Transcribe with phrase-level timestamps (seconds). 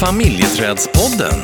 [0.00, 1.38] Familjeträdspodden.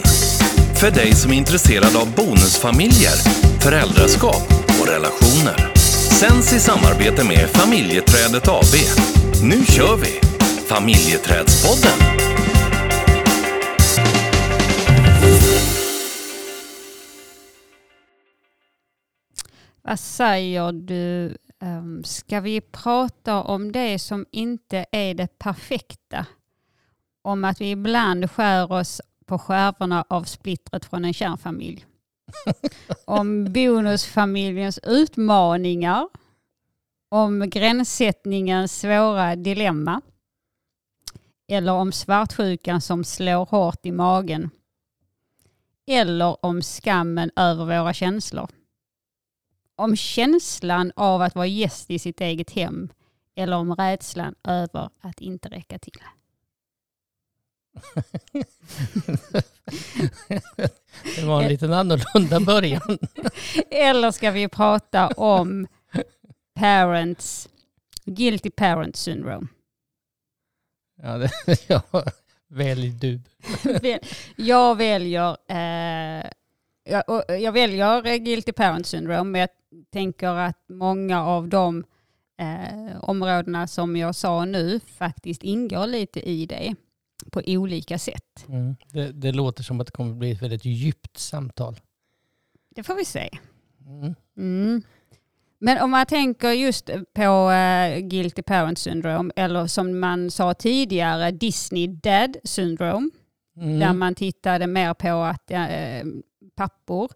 [0.81, 3.17] För dig som är intresserad av bonusfamiljer,
[3.61, 4.47] föräldraskap
[4.81, 5.75] och relationer.
[6.21, 8.75] Sänds i samarbete med Familjeträdet AB.
[9.43, 10.21] Nu kör vi!
[10.69, 11.99] Familjeträdspodden.
[19.83, 21.37] Vad säger du?
[21.61, 26.27] Ehm, ska vi prata om det som inte är det perfekta?
[27.25, 31.87] Om att vi ibland skär oss på skärvorna av splittret från en kärnfamilj.
[33.05, 36.09] om bonusfamiljens utmaningar.
[37.09, 40.01] Om gränssättningens svåra dilemma.
[41.49, 44.51] Eller om svartsjukan som slår hårt i magen.
[45.87, 48.49] Eller om skammen över våra känslor
[49.77, 52.89] om känslan av att vara gäst i sitt eget hem
[53.35, 56.01] eller om rädslan över att inte räcka till.
[61.17, 62.99] Det var en liten annorlunda början.
[63.71, 65.67] eller ska vi prata om
[66.55, 67.49] parents,
[68.05, 69.47] guilty parent syndrome?
[71.03, 71.31] Ja, det,
[71.69, 71.83] ja
[72.49, 73.21] välj du.
[74.37, 76.31] jag väljer eh,
[76.85, 79.49] jag, jag väljer guilty parent syndrome, men jag
[79.93, 81.85] tänker att många av de
[82.39, 86.75] eh, områdena som jag sa nu faktiskt ingår lite i det
[87.33, 88.45] på olika sätt.
[88.49, 88.77] Mm.
[88.93, 91.81] Det, det, låter som att det kommer bli ett väldigt djupt samtal.
[92.75, 93.31] Det får vi se.
[93.87, 94.15] Mm.
[94.37, 94.83] Mm.
[95.59, 101.31] Men om man tänker just på uh, guilty parent syndrome eller som man sa tidigare
[101.31, 103.11] Disney dad syndrome.
[103.57, 103.79] Mm.
[103.79, 106.11] Där man tittade mer på att uh,
[106.57, 107.11] pappor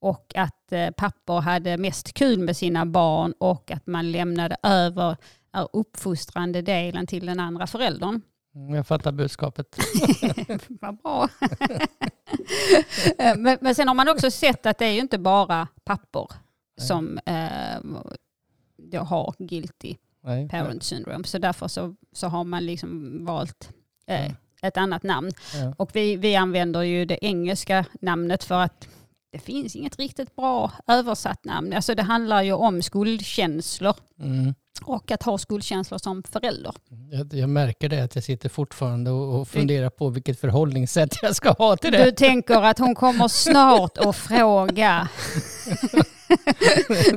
[0.00, 5.16] och att eh, pappor hade mest kul med sina barn och att man lämnade över
[5.52, 8.20] är uppfostrande delen till den andra föräldern.
[8.58, 9.76] Mm, jag fattar budskapet.
[10.80, 11.28] Vad bra.
[13.36, 16.32] men, men sen har man också sett att det är ju inte bara pappor
[16.80, 20.48] som eh, har guilty Nej.
[20.48, 21.24] parent syndrome.
[21.24, 23.72] Så därför så, så har man liksom valt
[24.06, 24.32] eh,
[24.62, 25.30] ett annat namn.
[25.54, 25.74] Ja.
[25.76, 28.88] Och vi, vi använder ju det engelska namnet för att
[29.30, 31.72] det finns inget riktigt bra översatt namn.
[31.72, 33.94] Alltså det handlar ju om skuldkänslor.
[34.20, 34.54] Mm.
[34.84, 36.72] Och att ha skuldkänslor som förälder.
[37.10, 41.36] Jag, jag märker det, att jag sitter fortfarande och, och funderar på vilket förhållningssätt jag
[41.36, 42.04] ska ha till det.
[42.04, 45.08] Du tänker att hon kommer snart att fråga.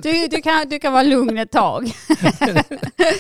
[0.02, 1.92] Du, du, kan, du kan vara lugn ett tag.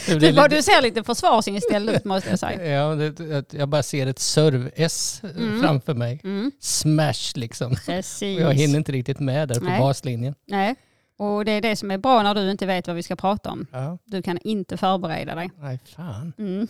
[0.07, 0.47] du, lite...
[0.47, 2.65] du ser lite försvarsinställd ut måste jag säga.
[2.65, 5.61] Ja, det, jag bara ser ett serv-S mm.
[5.61, 6.21] framför mig.
[6.23, 6.51] Mm.
[6.59, 7.75] Smash liksom.
[7.85, 8.37] Precis.
[8.37, 9.79] Och jag hinner inte riktigt med där på Nej.
[9.79, 10.35] baslinjen.
[10.47, 10.75] Nej.
[11.21, 13.51] Och det är det som är bra när du inte vet vad vi ska prata
[13.51, 13.67] om.
[13.71, 13.97] Ja.
[14.05, 15.51] Du kan inte förbereda dig.
[15.59, 16.33] Nej, fan.
[16.37, 16.67] Mm.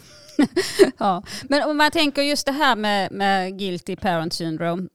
[0.98, 1.24] ja.
[1.50, 4.88] Men om man tänker just det här med, med guilty parent syndrome.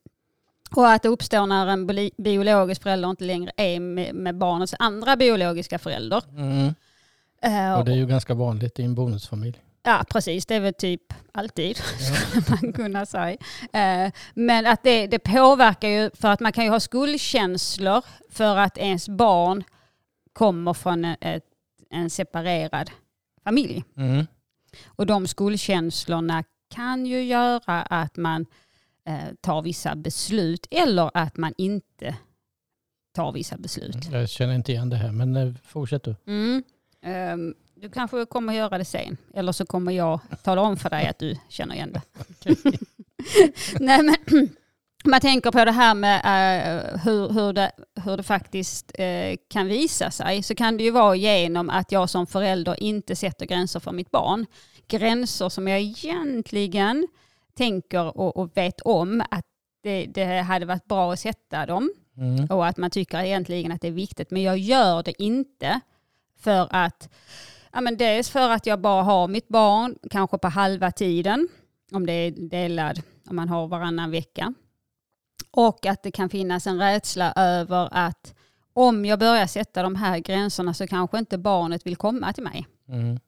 [0.71, 5.17] Och att det uppstår när en biologisk förälder inte längre är med, med barnets andra
[5.17, 6.23] biologiska förälder.
[6.31, 6.67] Mm.
[7.47, 9.63] Uh, och det är ju ganska vanligt i en bonusfamilj.
[9.87, 10.47] Ja, precis.
[10.47, 13.37] Det är väl typ alltid, skulle man kunna säga.
[13.63, 18.57] Uh, men att det, det påverkar ju, för att man kan ju ha skuldkänslor för
[18.57, 19.65] att ens barn
[20.33, 21.45] kommer från ett,
[21.91, 22.91] en separerad
[23.45, 23.85] familj.
[23.97, 24.27] Mm.
[24.87, 28.47] Och de skuldkänslorna kan ju göra att man
[29.05, 32.17] eh, tar vissa beslut eller att man inte
[33.15, 34.09] tar vissa beslut.
[34.13, 36.15] Jag känner inte igen det här, men eh, fortsätt du.
[36.27, 36.63] Mm.
[37.81, 41.19] Du kanske kommer göra det sen, eller så kommer jag tala om för dig att
[41.19, 42.03] du känner igen det.
[43.81, 44.17] Nej, men,
[45.05, 47.73] man tänker på det här med uh, hur, hur, det,
[48.05, 52.11] hur det faktiskt uh, kan visa sig, så kan det ju vara genom att jag
[52.11, 54.47] som förälder inte sätter gränser för mitt barn.
[54.89, 57.09] Gränser som jag egentligen
[57.55, 59.47] tänker och, och vet om att
[59.83, 62.47] det, det, hade varit bra att sätta dem mm.
[62.47, 64.31] och att man tycker egentligen att det är viktigt.
[64.31, 65.81] Men jag gör det inte
[66.41, 67.09] för att,
[67.77, 71.49] ja men dels för att jag bara har mitt barn kanske på halva tiden,
[71.93, 74.55] om det är delad, om man har varannan vecka.
[75.51, 78.35] Och att det kan finnas en rädsla över att
[78.73, 82.67] om jag börjar sätta de här gränserna så kanske inte barnet vill komma till mig.
[82.89, 83.19] Mm.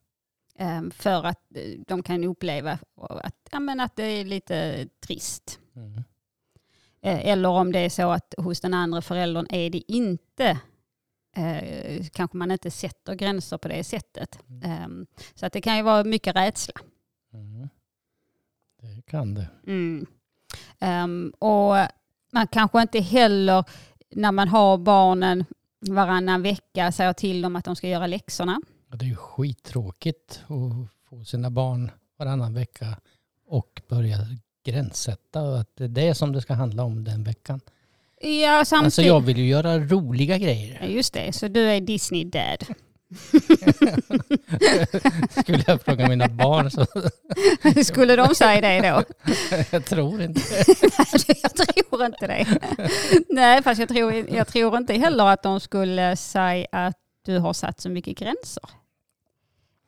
[0.59, 5.61] Ehm, för att eh, de kan uppleva att, ja, men att det är lite trist.
[5.77, 6.05] Mm.
[7.03, 10.59] Eh, eller om det är så att hos den andra föräldern är det inte
[11.39, 14.39] eh, kanske man inte sätter gränser på det sättet.
[14.49, 14.71] Mm.
[14.71, 16.75] Ehm, så att det kan ju vara mycket rädsla.
[17.33, 17.69] Mm.
[18.83, 19.49] Det kan det.
[19.67, 20.07] Mm.
[20.81, 21.77] Um, och
[22.33, 23.65] man kanske inte heller
[24.11, 25.45] när man har barnen
[25.81, 28.61] varannan vecka säger till dem att de ska göra läxorna.
[28.91, 32.97] Ja, det är ju skittråkigt att få sina barn varannan vecka
[33.47, 34.19] och börja
[34.65, 37.61] gränssätta att det är det som det ska handla om den veckan.
[38.21, 38.85] Ja, samtidigt...
[38.85, 40.79] Alltså jag vill ju göra roliga grejer.
[40.83, 42.65] Ja, just det, så du är Disney-dad.
[45.31, 46.87] Skulle jag fråga mina barn så...
[47.85, 49.03] Skulle de säga det då?
[49.71, 50.41] jag tror inte
[51.43, 52.47] Jag tror inte det.
[53.29, 57.53] Nej, fast jag tror, jag tror inte heller att de skulle säga att du har
[57.53, 58.65] satt så mycket gränser.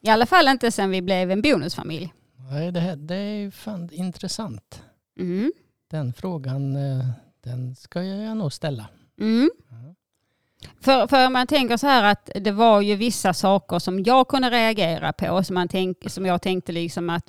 [0.03, 2.13] I alla fall inte sen vi blev en bonusfamilj.
[2.51, 4.83] Nej, det, här, det är fan intressant.
[5.19, 5.53] Mm.
[5.91, 7.05] Den frågan eh,
[7.43, 8.89] den ska jag nog ställa.
[9.21, 9.51] Mm.
[10.81, 14.51] För, för man tänker så här att det var ju vissa saker som jag kunde
[14.51, 17.25] reagera på som, man tänk, som jag tänkte liksom att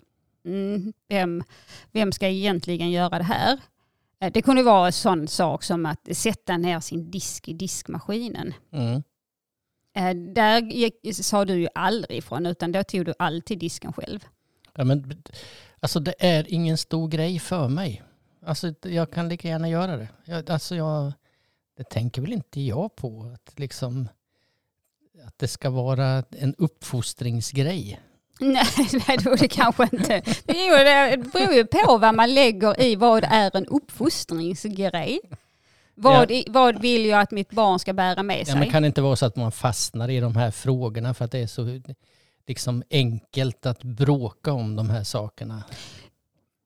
[0.46, 1.44] mm, vem,
[1.92, 3.60] vem ska egentligen göra det här?
[4.22, 8.54] Eh, det kunde vara en sån sak som att sätta ner sin disk i diskmaskinen.
[8.72, 9.04] Mm.
[9.96, 14.20] Eh, där gick, sa du ju aldrig ifrån utan då tog du alltid disken själv.
[14.76, 15.24] Ja, men,
[15.80, 18.04] alltså det är ingen stor grej för mig.
[18.46, 20.08] Alltså jag kan lika gärna göra det.
[20.26, 21.14] Jag, alltså jag,
[21.78, 23.32] det tänker väl inte jag på.
[23.34, 24.10] Att, liksom,
[25.28, 28.00] att det ska vara en uppfostringsgrej.
[28.40, 30.22] Nej, det är det kanske inte.
[30.46, 35.20] Det beror ju på vad man lägger i vad är en uppfostringsgrej.
[35.96, 36.44] Vad, ja.
[36.48, 38.56] vad vill jag att mitt barn ska bära med sig?
[38.56, 41.26] Ja, men kan det inte vara så att man fastnar i de här frågorna för
[41.26, 41.82] att det är så
[42.48, 45.64] liksom enkelt att bråka om de här sakerna?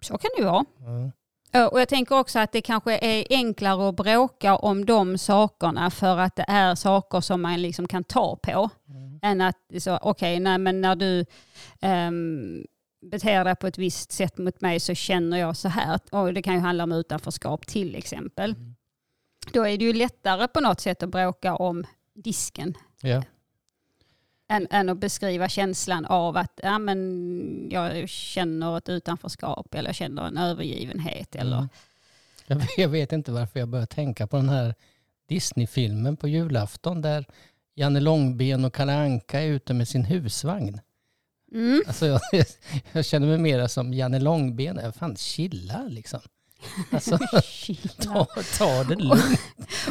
[0.02, 0.66] Så kan det ju vara.
[0.80, 1.12] Mm.
[1.64, 6.18] Och jag tänker också att det kanske är enklare att bråka om de sakerna för
[6.18, 8.70] att det är saker som man liksom kan ta på.
[8.90, 9.20] Mm.
[9.22, 11.26] Än att, okej, okay, nej men när du
[11.82, 12.66] um,
[13.12, 16.00] beter dig på ett visst sätt mot mig så känner jag så här.
[16.12, 18.52] Och det kan ju handla om utanförskap till exempel.
[18.52, 18.76] Mm.
[19.54, 22.74] Då är det ju lättare på något sätt att bråka om disken.
[23.02, 23.24] Ja
[24.48, 29.96] än, än att beskriva känslan av att ja, men jag känner ett utanförskap eller jag
[29.96, 31.36] känner en övergivenhet.
[31.36, 31.58] Eller...
[31.58, 31.70] Mm.
[32.48, 34.76] Jag, jag vet inte varför jag börjar tänka på den här
[35.28, 37.26] Disney-filmen på julafton där
[37.76, 40.80] Janne Långben och Kalle Anka är ute med sin husvagn.
[41.52, 41.84] Mm.
[41.88, 42.22] Alltså jag,
[42.92, 44.94] jag, känner mig mera som Janne Långben.
[44.94, 46.20] Fan, chilla liksom.
[46.92, 47.18] Alltså,
[48.04, 48.28] ta,
[48.58, 49.40] ta det lugnt.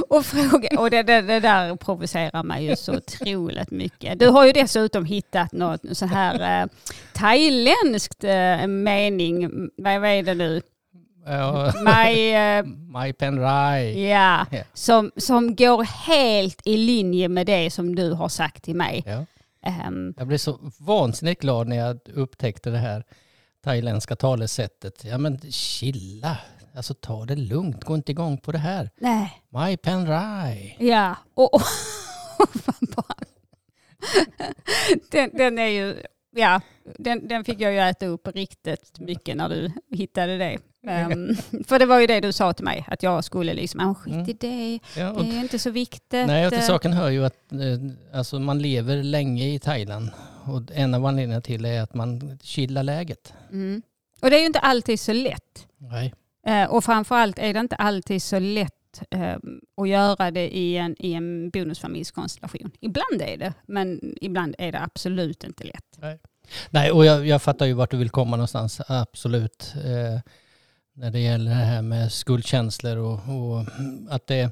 [0.09, 4.19] Och, och, fråga, och det, det, det, där provocerar mig ju så otroligt mycket.
[4.19, 6.69] Du har ju dessutom hittat något så här eh,
[7.13, 9.71] thailändskt eh, mening.
[9.77, 10.63] Vad, vad är det nu?
[11.85, 12.65] My, eh,
[13.01, 14.09] My Pen Rai.
[14.09, 14.67] Ja, yeah.
[14.75, 19.03] som, som går helt i linje med det som du har sagt till mig.
[19.07, 19.25] Ja.
[19.89, 23.05] Um, jag blev så vansinnigt glad när jag upptäckte det här
[23.65, 25.05] thailändska talesättet.
[25.05, 26.39] Ja men chilla,
[26.77, 28.91] Alltså ta det lugnt, gå inte igång på det här.
[28.97, 29.43] Nej.
[29.49, 30.77] My pen rai.
[30.79, 31.61] Ja, och, och
[35.11, 35.97] den, den är ju,
[36.31, 36.61] ja,
[36.99, 40.59] den, den fick jag ju äta upp riktigt mycket när du hittade det.
[40.83, 43.95] Um, för det var ju det du sa till mig, att jag skulle liksom, ah,
[43.95, 44.31] skit mm.
[44.31, 46.27] i det, ja, det är inte så viktigt.
[46.27, 50.11] Nej, och till saken hör ju att eh, alltså, man lever länge i Thailand.
[50.45, 53.33] Och en av anledningarna till det är att man chillar läget.
[53.51, 53.83] Mm.
[54.21, 55.67] Och det är ju inte alltid så lätt.
[55.79, 56.15] Nej.
[56.47, 59.37] Eh, och framförallt är det inte alltid så lätt eh,
[59.77, 62.71] att göra det i en, i en bonusfamiljskonstellation.
[62.81, 65.99] Ibland är det, men ibland är det absolut inte lätt.
[65.99, 66.19] Nej,
[66.71, 69.75] Nej och jag, jag fattar ju vart du vill komma någonstans, absolut.
[69.77, 70.21] Eh,
[70.97, 73.65] när det gäller det här med skuldkänslor och, och
[74.09, 74.51] att det,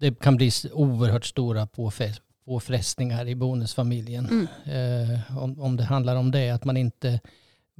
[0.00, 1.66] det kan bli oerhört stora
[2.44, 4.48] påfrestningar i bonusfamiljen.
[4.64, 5.12] Mm.
[5.12, 7.20] Eh, om, om det handlar om det, att man inte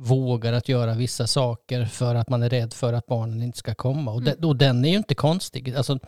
[0.03, 3.75] vågar att göra vissa saker för att man är rädd för att barnen inte ska
[3.75, 4.11] komma.
[4.11, 4.35] Och, mm.
[4.35, 5.75] den, och den är ju inte konstig.
[5.75, 5.99] Alltså,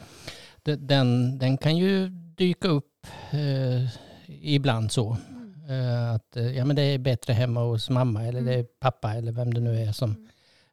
[0.62, 3.88] den, den kan ju dyka upp eh,
[4.40, 5.16] ibland så.
[5.28, 5.80] Mm.
[5.80, 8.52] Eh, att ja, men det är bättre hemma hos mamma eller mm.
[8.52, 10.28] det är pappa eller vem det nu är som mm.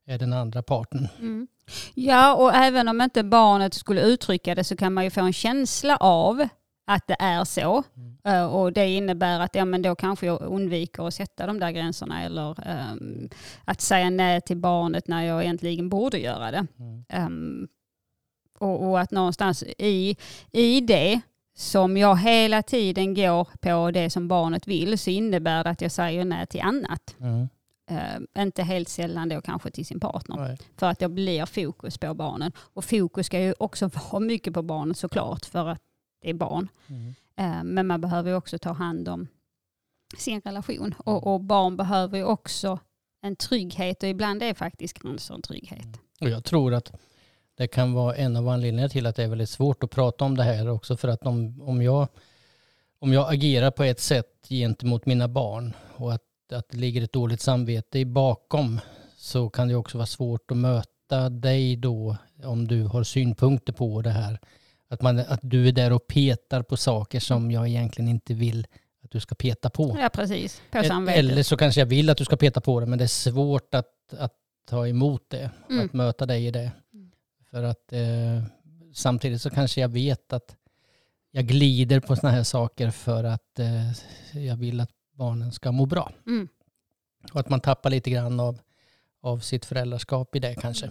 [0.06, 1.08] är den andra parten.
[1.20, 1.48] Mm.
[1.94, 5.34] Ja, och även om inte barnet skulle uttrycka det så kan man ju få en
[5.34, 6.48] känsla av
[6.96, 7.84] att det är så.
[7.96, 8.18] Mm.
[8.28, 11.72] Uh, och det innebär att ja, men då kanske jag undviker att sätta de där
[11.72, 12.50] gränserna eller
[12.92, 13.30] um,
[13.66, 16.68] att säga nej till barnet när jag egentligen borde göra det.
[16.80, 17.26] Mm.
[17.26, 17.68] Um,
[18.60, 20.16] och, och, att någonstans i,
[20.52, 21.22] i det
[21.56, 25.92] som jag hela tiden går på det som barnet vill så innebär det att jag
[25.92, 27.16] säger nej till annat.
[27.20, 27.50] Mm.
[27.92, 30.36] Uh, inte helt sällan då kanske till sin partner.
[30.36, 30.58] Nej.
[30.78, 32.52] För att jag blir fokus på barnen.
[32.58, 35.82] Och fokus ska ju också vara mycket på barnet såklart för att
[36.22, 36.68] det är barn.
[36.88, 37.16] Mm.
[37.36, 39.28] Eh, men man behöver också ta hand om
[40.18, 40.96] sin relation.
[40.98, 41.24] Och, mm.
[41.24, 42.80] och, barn behöver ju också
[43.22, 45.86] en trygghet och ibland är faktiskt gränser en trygghet.
[45.86, 46.00] Mm.
[46.22, 46.92] Och jag tror att
[47.56, 50.38] det kan vara en av anledningarna till att det är väldigt svårt att prata om
[50.38, 50.98] det här också.
[50.98, 52.08] För att om, om, jag,
[53.00, 56.24] om jag agerar på ett sätt gentemot mina barn och att,
[56.54, 58.80] att det ligger ett dåligt samvete bakom
[59.18, 64.02] så kan det också vara svårt att möta dig då om du har synpunkter på
[64.02, 64.40] det här.
[64.92, 68.68] Att, man, att du är där och petar på saker som jag egentligen inte vill
[69.04, 69.98] att du ska peta på.
[70.00, 70.62] Ja, precis.
[70.72, 71.20] På samvetet.
[71.20, 73.74] Eller så kanske jag vill att du ska peta på det men det är svårt
[73.74, 74.34] att, att
[74.70, 75.52] ta emot det.
[75.70, 75.86] Mm.
[75.86, 76.72] Att möta dig i det.
[77.50, 78.44] För att eh,
[78.94, 80.56] samtidigt så kanske jag vet att
[81.32, 83.92] jag glider på sådana här saker för att eh,
[84.46, 86.12] jag vill att barnen ska må bra.
[86.28, 86.48] Mm.
[87.34, 88.60] Och att man tappar lite grann av,
[89.22, 90.90] av sitt föräldraskap i det kanske.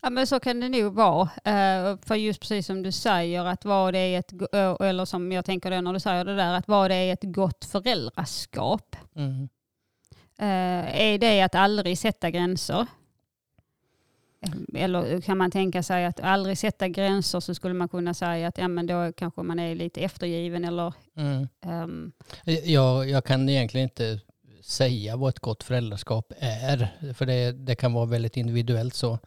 [0.00, 1.22] Ja men så kan det nog vara.
[1.44, 5.32] Eh, för just precis som du säger att vad det är ett, eh, eller som
[5.32, 8.96] jag tänker då när du säger det där, att vad det är ett gott föräldraskap.
[9.16, 9.48] Mm.
[10.38, 12.86] Eh, är det att aldrig sätta gränser?
[14.74, 18.58] Eller kan man tänka sig att aldrig sätta gränser så skulle man kunna säga att
[18.58, 21.48] ja, men då kanske man är lite eftergiven eller Mm.
[21.60, 22.12] ehm,
[22.64, 24.20] Jag, jag kan egentligen inte
[24.62, 26.88] säga vad ett gott föräldraskap är.
[27.14, 29.18] För det, det kan vara väldigt individuellt så.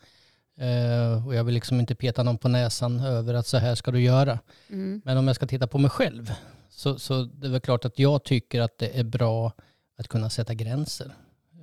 [0.57, 3.91] Eh, och jag vill liksom inte peta någon på näsan över att så här ska
[3.91, 4.39] du göra.
[4.69, 6.31] mm, Men om jag ska titta på mig själv
[6.69, 9.51] så, så det är väl klart att jag tycker att det är bra
[9.97, 11.15] att kunna sätta gränser.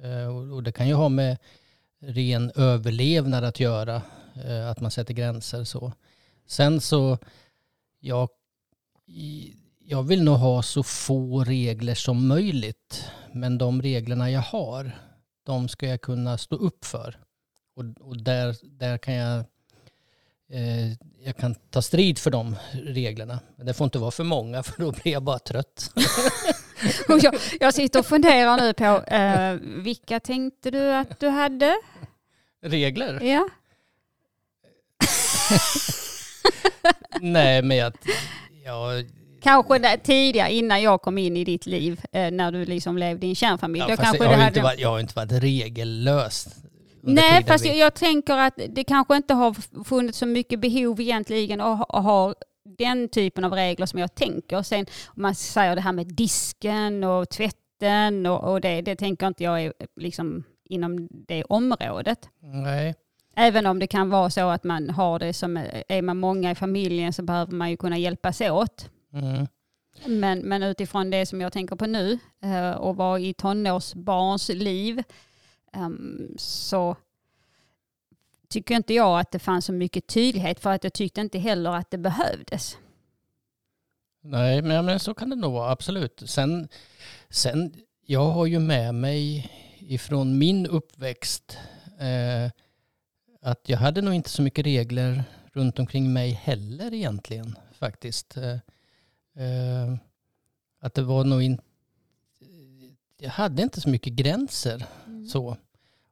[0.03, 1.39] Eh, och, och det kan ju ha med
[2.01, 4.03] ren överlevnad att göra,
[4.45, 5.93] eh, att man sätter gränser så.
[6.47, 7.19] Sen så,
[8.01, 8.29] jag,
[9.79, 13.05] jag vill nog ha så få regler som möjligt.
[13.33, 14.99] Men de reglerna jag har,
[15.43, 17.17] de ska jag kunna stå upp för.
[17.75, 19.39] Och, och där, där kan jag
[20.53, 20.93] eh,
[21.25, 23.39] jag kan ta strid för de reglerna.
[23.57, 25.91] Men det får inte vara för många för då blir jag bara trött.
[27.23, 31.77] Jag, jag sitter och funderar nu på eh, vilka tänkte du att du hade?
[32.63, 33.21] Regler?
[33.23, 33.49] Ja.
[37.21, 37.93] Nej, men jag...
[38.65, 38.91] Ja,
[39.43, 43.35] Kanske tidigare innan jag kom in i ditt liv när du liksom levde i en
[43.35, 43.85] kärnfamilj.
[43.89, 44.47] ja, jag, har hade...
[44.47, 46.49] inte varit, jag har inte varit regellös.
[47.03, 51.01] Nej, fast vi- jag, jag tänker att det kanske inte har funnits så mycket behov
[51.01, 52.35] egentligen att att ha
[52.79, 54.63] den typen av regler som jag tänker.
[54.63, 59.27] Sen om man säger det här med disken och tvätten och, och det, det tänker
[59.27, 62.29] inte jag är liksom inom det området.
[62.43, 62.95] Nej.
[63.37, 65.57] Även om det kan vara så att man har det som,
[65.89, 68.91] är man många i familjen så behöver man ju kunna hjälpas åt.
[69.13, 69.47] Mm.
[70.07, 75.03] Men, men utifrån det som jag tänker på nu eh, och vara i tonårsbarns liv
[75.73, 76.97] Ehm, så
[78.49, 81.71] tycker inte jag att det fanns så mycket tydlighet för att jag tyckte inte heller
[81.71, 82.79] att det behövdes.
[84.21, 86.23] Nej, men, men så kan det nog vara, absolut.
[86.27, 86.69] Sen,
[87.31, 87.75] sen,
[88.07, 91.59] jag har ju med mig ifrån min uppväxt
[91.99, 92.51] eh,
[93.41, 98.37] att jag hade nog inte så mycket regler runt omkring mig heller egentligen faktiskt.
[98.37, 98.53] Eh,
[99.45, 99.95] eh,
[100.81, 101.65] att det var nog inte...
[103.23, 104.87] Jag hade inte så mycket gränser
[105.33, 105.57] så.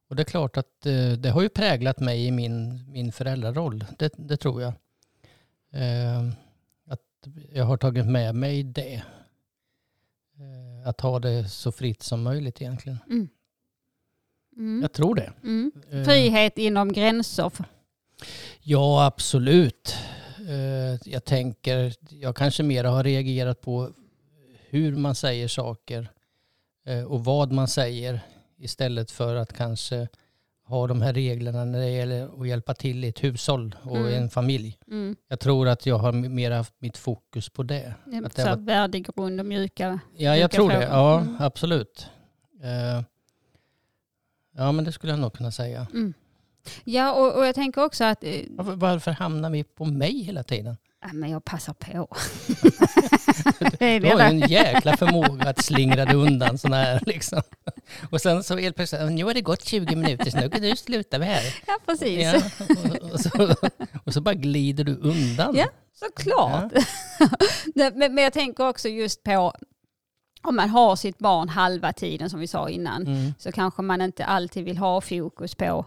[0.09, 3.85] Och det är klart att eh, det har ju präglat mig i min, min föräldraroll.
[3.99, 4.73] Det, det tror jag.
[5.73, 6.29] Eh,
[6.87, 7.00] att
[7.52, 8.95] jag har tagit med mig det.
[10.38, 12.99] Eh, att ha det så fritt som möjligt egentligen.
[13.07, 13.29] Mm.
[14.57, 14.83] Mm.
[14.83, 15.33] Jag tror det.
[15.43, 15.73] Mm.
[15.90, 17.52] Eh, Frihet inom gränser.
[18.62, 19.95] Ja, absolut.
[20.49, 23.90] Eh, Jag tänker, jag kanske mer har reagerat på
[24.69, 26.09] hur man säger saker
[27.09, 28.21] och vad man säger
[28.59, 30.09] istället för att kanske
[30.67, 34.15] ha de här reglerna när det gäller att hjälpa till i ett hushåll och Mm.
[34.23, 34.79] en familj.
[34.87, 35.17] Mm.
[35.29, 37.95] Jag tror att jag har mer haft mitt fokus på det.
[38.25, 40.01] Att det Så var- värdegrund och mjuka.
[40.17, 40.75] Ja, jag Mjuka tror det.
[40.75, 40.89] frågor.
[40.97, 41.37] Ja, Mm.
[41.41, 42.07] absolut.
[42.63, 43.03] Eh,
[44.57, 45.87] Ja, men det skulle jag nog kunna säga.
[45.93, 46.15] Mm.
[46.85, 50.43] Ja, och, och jag tänker också att eh, Varför, varför hamnar vi på mig hela
[50.43, 50.77] tiden?
[51.03, 52.09] ja, men jag passar på.
[54.00, 57.42] Du har ju en jäkla förmåga att slingra dig undan sådana här liksom.
[58.11, 60.76] Och sen så helt plötsligt, nu har det gått 20 minuter, så nu kan du
[60.76, 61.42] sluta med här.
[61.66, 62.23] Ja, precis.
[62.23, 62.42] Ja,
[63.04, 63.54] och, och, så,
[64.04, 65.57] och så bara glider du undan.
[65.57, 65.66] Ja.
[65.95, 66.73] Såklart.
[67.75, 69.52] Nej, men, men jag tänker också just på
[70.42, 73.35] om man har sitt barn halva tiden som vi sa innan Mm.
[73.38, 75.87] så kanske man inte alltid vill ha fokus på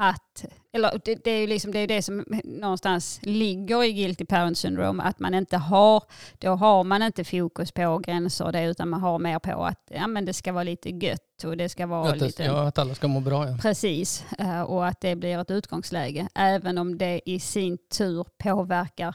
[0.00, 4.24] att, eller det, det är ju liksom det, är det som någonstans ligger i guilty
[4.24, 6.02] parent syndrome, att man inte har,
[6.38, 9.90] då har man inte fokus på gränser och det utan man har mer på att
[9.90, 12.44] ja, men det ska vara lite gött och det ska vara Att, lite...
[12.44, 13.48] ja, att alla ska må bra.
[13.48, 13.58] Ja.
[13.62, 16.28] Precis, eh, och att det blir ett utgångsläge.
[16.34, 19.14] Även om det i sin tur påverkar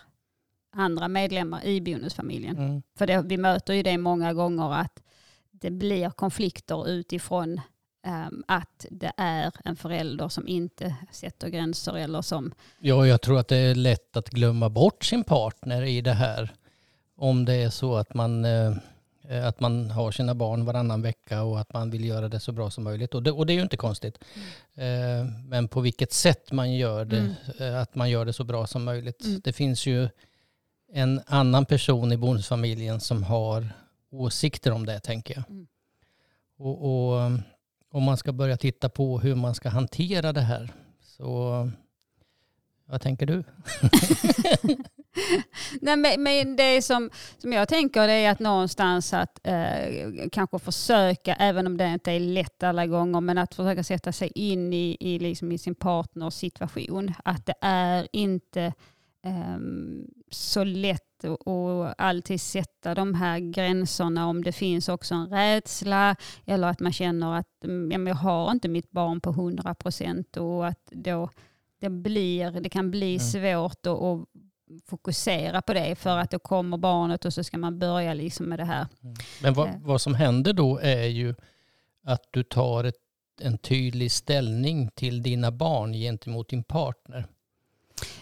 [0.76, 2.58] andra medlemmar i bonusfamiljen.
[2.58, 2.82] Mm.
[2.98, 5.04] För det, vi möter ju det många gånger att
[5.52, 7.62] det blir konflikter utifrån
[8.48, 12.54] att det är en förälder som inte sätter gränser eller som...
[12.80, 16.54] ja, jag tror att det är lätt att glömma bort sin partner i det här.
[17.18, 18.76] Om det är så att man eh,
[19.48, 22.70] Att man har sina barn varannan vecka och att man vill göra det så bra
[22.70, 23.14] som möjligt.
[23.16, 24.18] Och det, och det är ju inte konstigt.
[24.76, 27.34] Eh, Men på vilket sätt man gör det, Mm.
[27.60, 29.26] eh, att man gör det så bra som möjligt.
[29.26, 29.42] Mm.
[29.44, 30.10] Det finns ju
[30.94, 33.70] en annan person i bonusfamiljen som har
[34.12, 35.50] åsikter om det, tänker jag.
[35.50, 35.68] Mm.
[36.58, 37.32] Och, och
[37.96, 41.70] om man ska börja titta på hur man ska hantera det här, så
[42.86, 43.44] vad tänker du?
[45.82, 50.60] Nej, men, men det som, som jag tänker det är att någonstans att eh, kanske
[50.60, 54.74] försöka, även om det inte är lätt alla gånger, men att försöka sätta sig in
[54.74, 57.14] i, i, liksom i sin partners situation.
[57.26, 58.74] Att det är inte
[59.26, 59.58] eh,
[60.32, 66.16] så lätt att alltid sätta de här gränserna om det finns också en rädsla
[66.46, 70.38] eller att man känner att mm, ja, jag har inte mitt barn på 100 procent
[70.38, 71.30] och att då
[71.82, 73.20] det, blir, det kan bli Mm.
[73.20, 74.20] svårt att, att
[74.86, 78.60] fokusera på det för att då kommer barnet och så ska man börja liksom med
[78.60, 78.88] det här.
[79.42, 79.76] Men vad, Eh.
[79.82, 81.36] vad som händer då är ju
[82.08, 82.96] att du tar ett,
[83.42, 87.26] en tydlig ställning till dina barn gentemot din partner.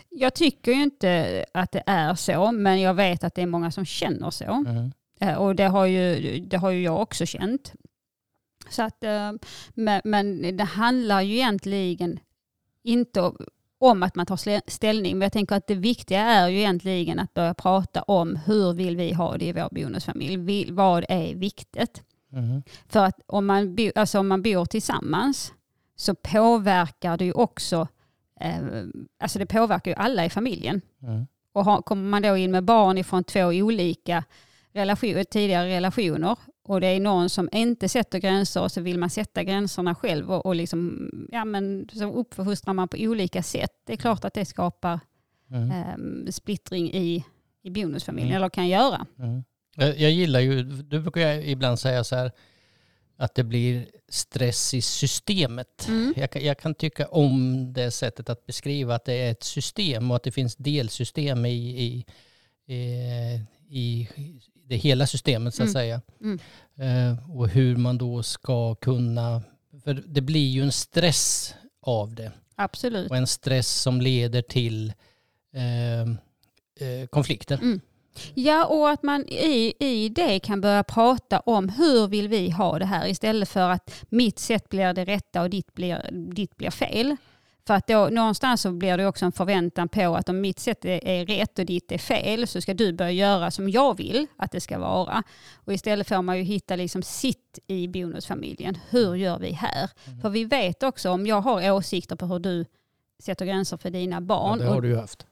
[0.09, 3.71] Jag tycker ju inte att det är så, men jag vet att det är många
[3.71, 4.45] som känner så.
[4.45, 4.91] Mm.
[5.19, 7.73] Eh, Och det har ju, det har ju jag också känt.
[8.69, 9.31] Så att, eh,
[9.73, 12.19] men, men det handlar ju egentligen
[12.83, 13.31] inte
[13.79, 17.33] om att man tar ställning, men jag tänker att det viktiga är ju egentligen att
[17.33, 20.71] börja prata om hur vill vi ha det i vår bonusfamilj?
[20.71, 22.03] Vad är viktigt?
[22.33, 22.63] Mm.
[22.87, 25.53] För att om man, alltså om man bor tillsammans
[25.95, 27.87] så påverkar det ju också,
[29.19, 30.81] alltså det påverkar ju alla i familjen.
[31.03, 31.27] Mm.
[31.53, 34.23] Och har, kommer man då in med barn ifrån två olika
[34.73, 39.09] relation, tidigare relationer och det är någon som inte sätter gränser och så vill man
[39.09, 43.71] sätta gränserna själv och, och liksom, ja, men, så uppfostrar man på olika sätt.
[43.85, 44.99] Det är klart att det skapar
[45.51, 45.71] Mm.
[45.71, 47.25] eh, splittring i,
[47.63, 48.37] i bonusfamiljen, Mm.
[48.37, 49.05] eller kan göra.
[49.19, 49.43] Mm.
[49.75, 52.31] Jag, jag gillar ju, du brukar ibland säga så här
[53.23, 55.85] att det blir stress i systemet.
[55.87, 56.13] Mm.
[56.17, 60.11] Jag, kan, jag kan tycka om det sättet att beskriva att det är ett system
[60.11, 61.49] och att det finns delsystem i,
[61.83, 62.05] i,
[62.73, 62.83] i,
[63.69, 64.09] i
[64.65, 65.73] det hela systemet så att Mm.
[65.73, 66.01] säga.
[66.21, 66.39] Mm.
[66.75, 69.43] Eh, och hur man då ska kunna,
[69.83, 73.09] för det blir ju en stress av det Absolut.
[73.09, 74.93] och en stress som leder till
[75.53, 76.01] eh,
[76.87, 77.59] eh, konflikter.
[78.15, 78.45] Mm.
[78.45, 82.79] Ja, och att man i, i det kan börja prata om hur vill vi ha
[82.79, 86.69] det här istället för att mitt sätt blir det rätta och ditt blir, ditt blir
[86.69, 87.17] fel.
[87.67, 90.85] För att då, någonstans så blir det också en förväntan på att om mitt sätt
[90.85, 94.27] är, är rätt och ditt är fel så ska du börja göra som jag vill
[94.37, 95.23] att det ska vara.
[95.55, 98.77] Och istället får man ju hitta liksom sitt i bonusfamiljen.
[98.89, 99.89] Hur gör vi här?
[100.21, 102.65] För vi vet också om jag har åsikter på hur du
[103.19, 105.25] sätter gränser för dina Ja, barn det och har du ju haft.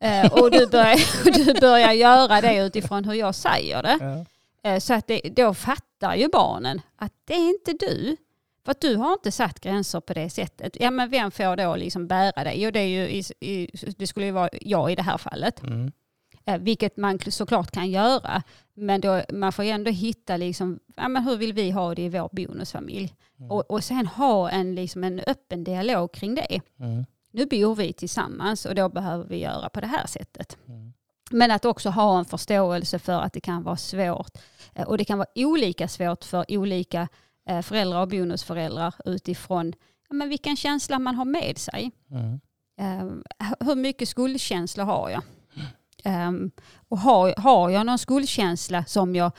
[0.00, 3.98] Eh, och du börjar, du börjar göra det utifrån hur jag säger det.
[4.00, 4.24] Ja.
[4.70, 8.16] Eh, så att det, då fattar ju barnen att det är inte du.
[8.64, 10.76] För att du har inte satt gränser på det sättet.
[10.80, 12.54] Ja men vem får då liksom bära det?
[12.54, 15.62] Jo det, är ju i, i, det skulle ju vara jag i det här fallet.
[15.62, 15.92] Mm.
[16.46, 18.42] Eh, vilket man såklart kan göra.
[18.74, 22.08] Men då, man får ändå hitta liksom, ja, men hur vill vi ha det i
[22.08, 23.14] vår bonusfamilj?
[23.38, 23.50] Mm.
[23.50, 26.60] Och, och sen ha en, liksom en öppen dialog kring det.
[26.80, 27.04] Mm.
[27.32, 30.58] Nu bor vi tillsammans och då behöver vi göra på det här sättet.
[30.68, 30.92] Mm.
[31.30, 34.38] Men att också ha en förståelse för att det kan vara svårt.
[34.74, 37.08] Eh, Och det kan vara olika svårt för olika
[37.48, 39.72] eh, föräldrar och bonusföräldrar utifrån
[40.08, 41.90] ja, men vilken känsla man har med sig.
[42.10, 42.40] Mm.
[43.60, 45.22] Hur mycket skuldkänsla har jag?
[46.04, 46.50] Um,
[46.88, 49.32] och har, har jag någon skuldkänsla som jag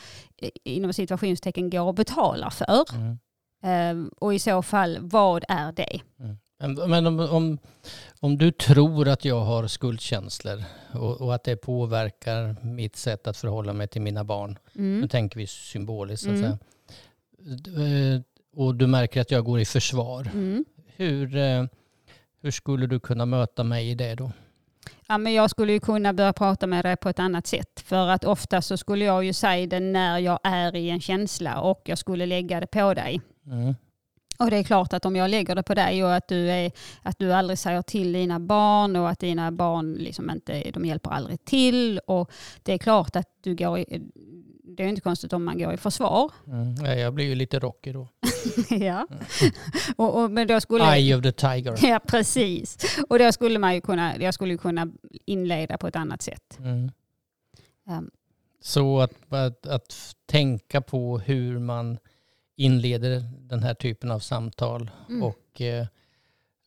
[0.63, 2.85] inom situationstecken går och betalar för?
[2.95, 3.17] Mm.
[3.63, 5.99] Eh, och i så fall, vad är det?
[6.59, 7.57] Men, men om, om,
[8.19, 13.37] om du tror att jag har skuldkänslor och, och att det påverkar mitt sätt att
[13.37, 14.57] förhålla mig till mina barn.
[14.73, 15.09] Nu Mm.
[15.09, 16.51] tänker vi symboliskt så att Mm.
[16.51, 18.15] säga.
[18.15, 18.21] Eh,
[18.55, 20.29] Och du märker att jag går i försvar.
[20.33, 20.65] Mm.
[20.95, 21.65] Hur, eh,
[22.41, 24.31] hur skulle du kunna möta mig i det då?
[25.07, 27.83] Ja, men jag skulle ju kunna börja prata med dig på ett annat sätt.
[27.85, 31.61] För att ofta så skulle jag ju säga det när jag är i en känsla
[31.61, 33.21] och jag skulle lägga det på dig.
[33.45, 33.75] Mm.
[34.39, 36.71] Och det är klart att om jag lägger det på dig och att du, är,
[37.01, 41.09] att du aldrig säger till dina barn och att dina barn liksom inte, de hjälper
[41.09, 41.99] aldrig till.
[42.07, 42.31] Och
[42.63, 43.85] det är klart att du går
[44.75, 46.31] det är inte konstigt om man går i försvar.
[46.47, 46.75] Mm.
[46.75, 48.07] Ja, jag blir ju lite rockig då.
[48.69, 49.07] ja.
[49.95, 51.75] och, och, men då skulle Eye of the tiger.
[51.87, 52.97] Ja, precis.
[53.09, 54.87] Och då skulle man ju kunna, jag skulle kunna
[55.25, 56.59] inleda på ett annat sätt.
[56.59, 56.91] Mm.
[57.89, 58.11] Um,
[58.61, 61.97] Så att, att, att tänka på hur man
[62.55, 65.23] inleder den här typen av samtal Mm.
[65.23, 65.87] och eh,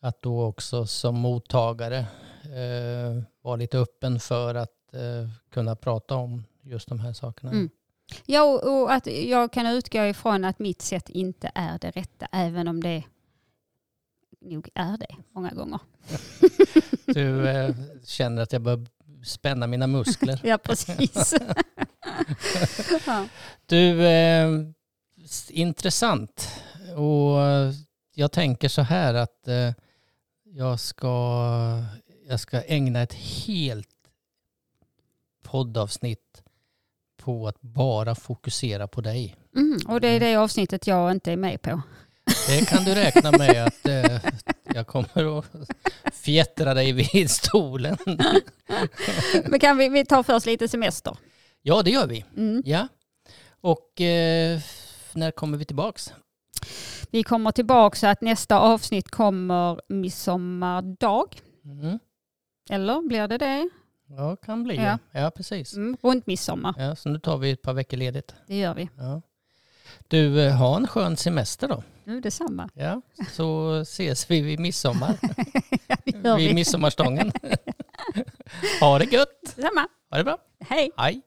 [0.01, 1.99] att då också som mottagare
[2.45, 7.53] eh, vara lite öppen för att eh, kunna prata om just de här sakerna.
[7.53, 7.71] Mm.
[8.27, 12.69] Ja, och att jag kan utgå ifrån att mitt sätt inte är det rätta, även
[12.69, 13.05] om det
[14.41, 15.81] nog är det många gånger.
[17.07, 18.87] Du eh, känner att jag bör
[19.25, 20.41] spänna mina muskler.
[20.43, 21.35] Ja, precis.
[23.07, 23.29] ja.
[23.67, 24.49] Du, eh,
[25.49, 26.49] intressant.
[26.97, 27.39] Och
[28.15, 29.73] jag tänker så här att eh,
[30.45, 31.83] jag, ska,
[32.29, 33.89] jag ska ägna ett helt
[35.43, 36.44] poddavsnitt
[37.25, 39.37] på att bara fokusera på dig.
[39.57, 41.83] Mm, och det är det avsnittet jag inte är med på.
[42.49, 44.31] Det kan du räkna med att eh,
[44.75, 45.47] jag kommer att
[46.13, 47.97] fjättra dig vid stolen.
[49.45, 51.17] Men kan vi, vi tar först lite semester?
[51.63, 52.25] Ja, det gör vi.
[52.37, 52.63] Mm.
[52.67, 52.89] Ja.
[53.61, 54.61] Och eh,
[55.13, 56.13] när kommer vi tillbaks?
[57.11, 61.41] Vi kommer tillbaka så att nästa avsnitt kommer midsommardag.
[61.65, 61.99] Mm.
[62.71, 63.69] Eller blir det det?
[64.17, 64.77] Ja, kan bli.
[64.77, 64.99] Ja.
[65.13, 65.75] Ja, ja precis.
[65.77, 66.75] Mm, runt midsommar.
[66.79, 68.35] Ja, så nu tar vi ett par veckor ledigt.
[68.47, 68.89] Det gör vi.
[68.99, 69.23] Ja.
[70.09, 71.83] Du, eh, ha en skön semester då.
[72.05, 72.69] Nu detsamma.
[72.75, 73.01] Ja,
[73.33, 75.17] så ses vi vid midsommar.
[76.05, 76.55] Det gör vid vi.
[76.55, 77.33] midsommarstången.
[78.81, 79.41] ha det gött.
[79.57, 79.89] Detsamma.
[80.11, 80.39] Ha det bra.
[80.61, 80.91] Hej.
[80.97, 81.23] Hej.